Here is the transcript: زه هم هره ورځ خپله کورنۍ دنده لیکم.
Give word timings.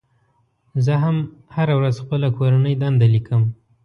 زه 0.85 0.93
هم 1.03 1.17
هره 1.55 1.73
ورځ 1.79 1.95
خپله 2.03 2.27
کورنۍ 2.37 2.75
دنده 2.81 3.07
لیکم. 3.13 3.41